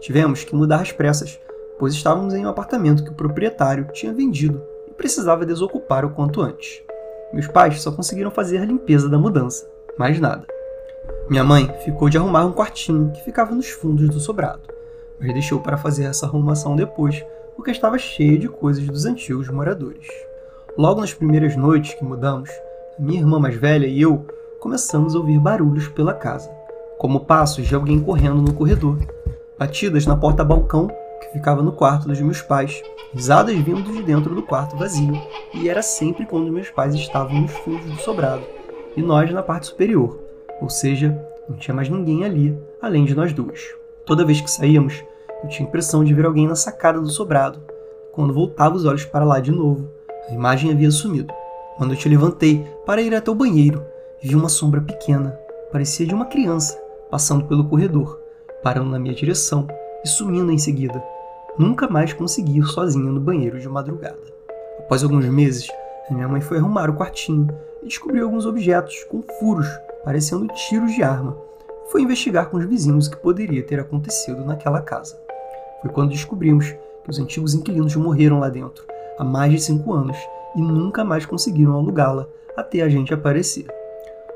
Tivemos 0.00 0.44
que 0.44 0.54
mudar 0.54 0.80
às 0.80 0.92
pressas, 0.92 1.38
pois 1.78 1.94
estávamos 1.94 2.34
em 2.34 2.44
um 2.44 2.48
apartamento 2.48 3.04
que 3.04 3.10
o 3.10 3.14
proprietário 3.14 3.88
tinha 3.92 4.12
vendido 4.12 4.62
e 4.86 4.92
precisava 4.92 5.46
desocupar 5.46 6.04
o 6.04 6.10
quanto 6.10 6.40
antes. 6.40 6.82
Meus 7.32 7.46
pais 7.46 7.80
só 7.82 7.92
conseguiram 7.92 8.30
fazer 8.30 8.58
a 8.58 8.64
limpeza 8.64 9.08
da 9.08 9.18
mudança, 9.18 9.68
mais 9.98 10.18
nada. 10.18 10.46
Minha 11.28 11.44
mãe 11.44 11.70
ficou 11.84 12.08
de 12.08 12.16
arrumar 12.16 12.46
um 12.46 12.52
quartinho 12.52 13.10
que 13.12 13.22
ficava 13.22 13.54
nos 13.54 13.68
fundos 13.68 14.08
do 14.08 14.18
sobrado, 14.18 14.62
mas 15.20 15.32
deixou 15.32 15.60
para 15.60 15.76
fazer 15.76 16.04
essa 16.04 16.26
arrumação 16.26 16.74
depois, 16.74 17.24
porque 17.54 17.70
estava 17.70 17.98
cheia 17.98 18.38
de 18.38 18.48
coisas 18.48 18.86
dos 18.86 19.04
antigos 19.04 19.48
moradores. 19.48 20.06
Logo 20.76 21.00
nas 21.00 21.12
primeiras 21.12 21.56
noites 21.56 21.94
que 21.94 22.04
mudamos, 22.04 22.50
minha 22.98 23.20
irmã 23.20 23.38
mais 23.38 23.56
velha 23.56 23.86
e 23.86 24.00
eu 24.00 24.24
começamos 24.60 25.14
a 25.14 25.18
ouvir 25.18 25.38
barulhos 25.38 25.88
pela 25.88 26.14
casa, 26.14 26.50
como 26.98 27.20
passos 27.20 27.66
de 27.66 27.74
alguém 27.74 28.00
correndo 28.00 28.40
no 28.40 28.54
corredor, 28.54 28.98
batidas 29.58 30.06
na 30.06 30.16
porta-balcão 30.16 30.88
que 31.20 31.32
ficava 31.32 31.62
no 31.62 31.72
quarto 31.72 32.06
dos 32.06 32.20
meus 32.20 32.40
pais, 32.40 32.82
risadas 33.12 33.56
vindo 33.56 33.92
de 33.92 34.02
dentro 34.02 34.34
do 34.34 34.42
quarto 34.42 34.76
vazio, 34.76 35.20
e 35.52 35.68
era 35.68 35.82
sempre 35.82 36.24
quando 36.24 36.52
meus 36.52 36.70
pais 36.70 36.94
estavam 36.94 37.40
nos 37.40 37.50
fundos 37.50 37.84
do 37.84 38.00
sobrado 38.00 38.42
e 38.96 39.02
nós 39.02 39.32
na 39.32 39.42
parte 39.42 39.66
superior, 39.66 40.18
ou 40.60 40.68
seja, 40.68 41.20
não 41.48 41.56
tinha 41.56 41.74
mais 41.74 41.88
ninguém 41.88 42.24
ali 42.24 42.58
além 42.80 43.04
de 43.04 43.14
nós 43.14 43.32
duas. 43.32 43.74
Toda 44.04 44.24
vez 44.24 44.40
que 44.40 44.50
saíamos, 44.50 45.04
eu 45.42 45.48
tinha 45.48 45.66
a 45.66 45.68
impressão 45.68 46.04
de 46.04 46.14
ver 46.14 46.26
alguém 46.26 46.46
na 46.46 46.56
sacada 46.56 47.00
do 47.00 47.10
sobrado. 47.10 47.60
Quando 48.12 48.34
voltava 48.34 48.74
os 48.74 48.84
olhos 48.84 49.04
para 49.04 49.24
lá 49.24 49.38
de 49.38 49.52
novo, 49.52 49.88
a 50.28 50.32
imagem 50.32 50.72
havia 50.72 50.90
sumido. 50.90 51.32
Quando 51.76 51.92
eu 51.92 51.96
te 51.96 52.08
levantei 52.08 52.66
para 52.84 53.00
ir 53.00 53.14
até 53.14 53.30
o 53.30 53.34
banheiro, 53.34 53.84
vi 54.20 54.34
uma 54.34 54.48
sombra 54.48 54.80
pequena, 54.80 55.38
parecia 55.70 56.06
de 56.06 56.14
uma 56.14 56.26
criança, 56.26 56.76
passando 57.10 57.44
pelo 57.44 57.64
corredor, 57.64 58.17
parando 58.62 58.90
na 58.90 58.98
minha 58.98 59.14
direção 59.14 59.66
e 60.04 60.08
sumindo 60.08 60.52
em 60.52 60.58
seguida. 60.58 61.02
Nunca 61.58 61.88
mais 61.88 62.12
consegui 62.12 62.58
ir 62.58 62.64
sozinha 62.64 63.10
no 63.10 63.20
banheiro 63.20 63.58
de 63.58 63.68
madrugada. 63.68 64.18
Após 64.78 65.02
alguns 65.02 65.24
meses, 65.26 65.68
minha 66.10 66.28
mãe 66.28 66.40
foi 66.40 66.58
arrumar 66.58 66.88
o 66.88 66.94
quartinho 66.94 67.48
e 67.82 67.88
descobriu 67.88 68.24
alguns 68.24 68.46
objetos 68.46 69.04
com 69.04 69.22
furos, 69.38 69.68
parecendo 70.04 70.46
tiros 70.48 70.92
de 70.92 71.02
arma. 71.02 71.36
Foi 71.90 72.02
investigar 72.02 72.48
com 72.48 72.56
os 72.56 72.64
vizinhos 72.64 73.06
o 73.06 73.10
que 73.10 73.16
poderia 73.16 73.62
ter 73.62 73.80
acontecido 73.80 74.44
naquela 74.44 74.80
casa. 74.80 75.18
Foi 75.82 75.90
quando 75.90 76.10
descobrimos 76.10 76.70
que 77.04 77.10
os 77.10 77.18
antigos 77.18 77.54
inquilinos 77.54 77.94
morreram 77.96 78.40
lá 78.40 78.48
dentro 78.48 78.84
há 79.18 79.24
mais 79.24 79.50
de 79.50 79.60
cinco 79.60 79.92
anos 79.92 80.16
e 80.54 80.60
nunca 80.60 81.04
mais 81.04 81.26
conseguiram 81.26 81.74
alugá-la 81.74 82.28
até 82.56 82.82
a 82.82 82.88
gente 82.88 83.12
aparecer. 83.12 83.66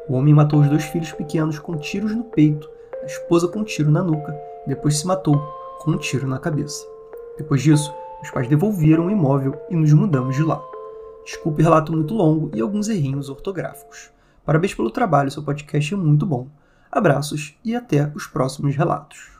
O 0.09 0.14
homem 0.14 0.35
matou 0.35 0.61
os 0.61 0.69
dois 0.69 0.85
filhos 0.85 1.12
pequenos 1.12 1.59
com 1.59 1.76
tiros 1.76 2.14
no 2.14 2.25
peito, 2.25 2.69
a 3.03 3.07
esposa 3.07 3.49
com 3.49 3.61
um 3.61 3.65
tiro 3.65 3.91
na 3.91 4.03
nuca, 4.03 4.33
e 4.65 4.69
depois 4.69 4.99
se 4.99 5.07
matou 5.07 5.37
com 5.81 5.91
um 5.91 5.99
tiro 5.99 6.27
na 6.27 6.39
cabeça. 6.39 6.87
Depois 7.37 7.63
disso, 7.63 7.93
os 8.23 8.31
pais 8.31 8.49
devolveram 8.49 9.07
o 9.07 9.11
imóvel 9.11 9.61
e 9.69 9.75
nos 9.75 9.93
mudamos 9.93 10.37
de 10.37 10.43
lá. 10.43 10.63
Desculpe 11.25 11.61
o 11.61 11.65
relato 11.65 11.93
muito 11.93 12.15
longo 12.15 12.51
e 12.55 12.61
alguns 12.61 12.89
errinhos 12.89 13.29
ortográficos. 13.29 14.11
Parabéns 14.45 14.75
pelo 14.75 14.91
trabalho, 14.91 15.31
seu 15.31 15.43
podcast 15.43 15.95
é 15.95 15.97
muito 15.97 16.27
bom. 16.27 16.49
Abraços 16.91 17.57
e 17.65 17.75
até 17.75 18.13
os 18.15 18.27
próximos 18.27 18.77
relatos. 18.77 19.33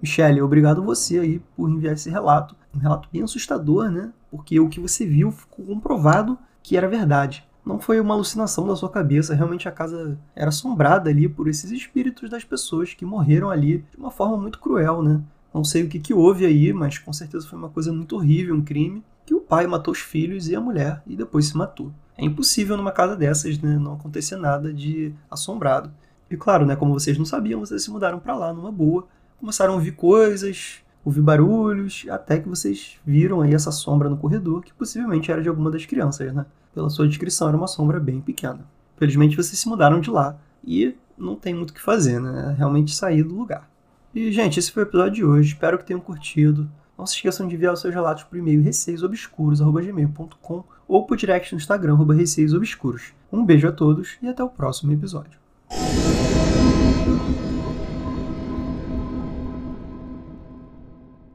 Michele, 0.00 0.42
obrigado 0.42 0.84
você 0.84 1.18
aí 1.18 1.38
por 1.56 1.68
enviar 1.68 1.94
esse 1.94 2.10
relato. 2.10 2.54
Um 2.74 2.78
relato 2.78 3.08
bem 3.12 3.22
assustador, 3.22 3.90
né? 3.90 4.12
Porque 4.30 4.60
o 4.60 4.68
que 4.68 4.78
você 4.78 5.06
viu 5.06 5.32
ficou 5.32 5.64
comprovado 5.64 6.38
que 6.62 6.76
era 6.76 6.86
verdade. 6.86 7.47
Não 7.68 7.78
foi 7.78 8.00
uma 8.00 8.14
alucinação 8.14 8.66
da 8.66 8.74
sua 8.74 8.88
cabeça, 8.88 9.34
realmente 9.34 9.68
a 9.68 9.70
casa 9.70 10.18
era 10.34 10.48
assombrada 10.48 11.10
ali 11.10 11.28
por 11.28 11.46
esses 11.48 11.70
espíritos 11.70 12.30
das 12.30 12.42
pessoas 12.42 12.94
que 12.94 13.04
morreram 13.04 13.50
ali 13.50 13.84
de 13.90 13.98
uma 13.98 14.10
forma 14.10 14.38
muito 14.38 14.58
cruel, 14.58 15.02
né? 15.02 15.20
Não 15.52 15.62
sei 15.62 15.82
o 15.82 15.88
que, 15.88 15.98
que 15.98 16.14
houve 16.14 16.46
aí, 16.46 16.72
mas 16.72 16.96
com 16.96 17.12
certeza 17.12 17.46
foi 17.46 17.58
uma 17.58 17.68
coisa 17.68 17.92
muito 17.92 18.16
horrível, 18.16 18.54
um 18.54 18.64
crime, 18.64 19.04
que 19.26 19.34
o 19.34 19.40
pai 19.42 19.66
matou 19.66 19.92
os 19.92 19.98
filhos 19.98 20.48
e 20.48 20.56
a 20.56 20.60
mulher 20.62 21.02
e 21.06 21.14
depois 21.14 21.44
se 21.44 21.56
matou. 21.58 21.92
É 22.16 22.24
impossível 22.24 22.74
numa 22.74 22.90
casa 22.90 23.14
dessas, 23.14 23.58
né, 23.58 23.76
não 23.78 23.92
acontecer 23.92 24.36
nada 24.36 24.72
de 24.72 25.12
assombrado. 25.30 25.92
E 26.30 26.38
claro, 26.38 26.64
né, 26.64 26.74
como 26.74 26.98
vocês 26.98 27.18
não 27.18 27.26
sabiam, 27.26 27.60
vocês 27.60 27.84
se 27.84 27.90
mudaram 27.90 28.18
para 28.18 28.34
lá 28.34 28.50
numa 28.50 28.72
boa, 28.72 29.06
começaram 29.38 29.74
a 29.74 29.76
ouvir 29.76 29.92
coisas, 29.92 30.76
ouvi 31.08 31.20
barulhos, 31.20 32.06
até 32.08 32.38
que 32.38 32.48
vocês 32.48 32.98
viram 33.04 33.40
aí 33.40 33.52
essa 33.54 33.72
sombra 33.72 34.08
no 34.08 34.16
corredor, 34.16 34.62
que 34.62 34.72
possivelmente 34.72 35.32
era 35.32 35.42
de 35.42 35.48
alguma 35.48 35.70
das 35.70 35.86
crianças, 35.86 36.32
né? 36.32 36.46
Pela 36.74 36.90
sua 36.90 37.08
descrição, 37.08 37.48
era 37.48 37.56
uma 37.56 37.66
sombra 37.66 37.98
bem 37.98 38.20
pequena. 38.20 38.60
Felizmente 38.96 39.34
vocês 39.36 39.58
se 39.58 39.68
mudaram 39.68 40.00
de 40.00 40.10
lá 40.10 40.38
e 40.64 40.94
não 41.16 41.34
tem 41.34 41.54
muito 41.54 41.70
o 41.70 41.74
que 41.74 41.80
fazer, 41.80 42.20
né? 42.20 42.52
É 42.52 42.58
realmente 42.58 42.94
sair 42.94 43.22
do 43.22 43.34
lugar. 43.34 43.66
E, 44.14 44.30
gente, 44.30 44.58
esse 44.58 44.70
foi 44.70 44.82
o 44.84 44.86
episódio 44.86 45.14
de 45.14 45.24
hoje. 45.24 45.52
Espero 45.52 45.78
que 45.78 45.84
tenham 45.84 46.00
curtido. 46.00 46.70
Não 46.96 47.06
se 47.06 47.14
esqueçam 47.14 47.48
de 47.48 47.54
enviar 47.54 47.72
os 47.72 47.80
seus 47.80 47.94
relatos 47.94 48.24
por 48.24 48.38
e-mail 48.38 48.62
receiosobscuros.gmail.com 48.62 50.64
ou 50.86 51.06
por 51.06 51.16
direct 51.16 51.52
no 51.52 51.58
Instagram, 51.58 51.96
receios 52.14 52.52
obscuros. 52.52 53.14
Um 53.32 53.44
beijo 53.44 53.68
a 53.68 53.72
todos 53.72 54.18
e 54.20 54.28
até 54.28 54.42
o 54.42 54.48
próximo 54.48 54.92
episódio. 54.92 55.38